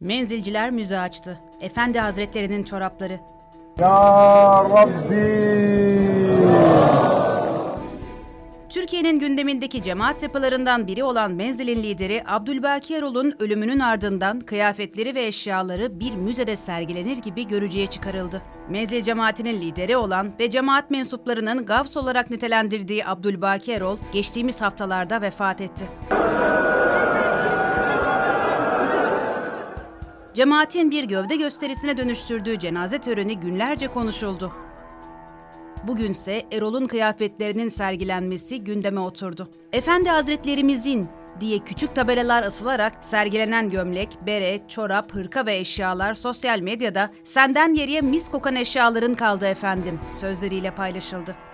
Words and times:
Menzilciler 0.00 0.70
müze 0.70 0.98
açtı. 0.98 1.38
Efendi 1.60 1.98
Hazretlerinin 1.98 2.64
çorapları. 2.64 3.20
Ya 3.78 4.64
Rabbi. 4.64 5.48
Türkiye'nin 8.68 9.18
gündemindeki 9.18 9.82
cemaat 9.82 10.22
yapılarından 10.22 10.86
biri 10.86 11.04
olan 11.04 11.32
Menzil'in 11.32 11.82
lideri 11.82 12.22
Abdülbaki 12.26 12.94
Erol'un 12.94 13.34
ölümünün 13.38 13.78
ardından 13.78 14.40
kıyafetleri 14.40 15.14
ve 15.14 15.26
eşyaları 15.26 16.00
bir 16.00 16.14
müzede 16.14 16.56
sergilenir 16.56 17.16
gibi 17.16 17.48
görücüye 17.48 17.86
çıkarıldı. 17.86 18.42
Menzil 18.68 19.02
cemaatinin 19.02 19.60
lideri 19.60 19.96
olan 19.96 20.32
ve 20.40 20.50
cemaat 20.50 20.90
mensuplarının 20.90 21.66
gavs 21.66 21.96
olarak 21.96 22.30
nitelendirdiği 22.30 23.06
Abdülbaki 23.06 23.72
Erol 23.72 23.98
geçtiğimiz 24.12 24.60
haftalarda 24.60 25.20
vefat 25.20 25.60
etti. 25.60 25.84
Cemaatin 30.38 30.90
bir 30.90 31.04
gövde 31.04 31.36
gösterisine 31.36 31.96
dönüştürdüğü 31.96 32.58
cenaze 32.58 32.98
töreni 32.98 33.38
günlerce 33.38 33.88
konuşuldu. 33.88 34.52
Bugünse 35.84 36.46
Erol'un 36.52 36.86
kıyafetlerinin 36.86 37.68
sergilenmesi 37.68 38.64
gündeme 38.64 39.00
oturdu. 39.00 39.48
Efendi 39.72 40.08
Hazretlerimizin 40.08 41.08
diye 41.40 41.58
küçük 41.58 41.94
tabelalar 41.94 42.42
asılarak 42.42 43.04
sergilenen 43.04 43.70
gömlek, 43.70 44.18
bere, 44.26 44.60
çorap, 44.68 45.14
hırka 45.14 45.46
ve 45.46 45.56
eşyalar 45.56 46.14
sosyal 46.14 46.60
medyada 46.60 47.10
senden 47.24 47.74
geriye 47.74 48.00
mis 48.00 48.28
kokan 48.28 48.56
eşyaların 48.56 49.14
kaldı 49.14 49.46
efendim 49.46 50.00
sözleriyle 50.20 50.70
paylaşıldı. 50.70 51.47